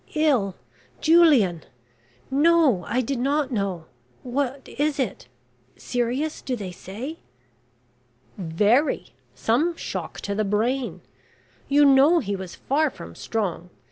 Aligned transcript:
"Ill 0.15 0.55
Julian! 0.99 1.61
No; 2.31 2.83
I 2.85 3.01
did 3.01 3.19
not 3.19 3.51
know. 3.51 3.85
What 4.23 4.67
is 4.79 4.97
it? 4.99 5.27
serious 5.77 6.41
do 6.41 6.55
they 6.55 6.71
say?" 6.71 7.19
"Very. 8.35 9.11
Some 9.35 9.75
shock 9.75 10.19
to 10.21 10.33
the 10.33 10.43
brain. 10.43 11.01
You 11.69 11.85
know 11.85 12.17
he 12.17 12.35
was 12.35 12.55
far 12.55 12.89
from 12.89 13.13
strong. 13.13 13.69